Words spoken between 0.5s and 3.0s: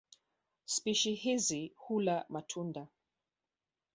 Spishi hizi hula matunda.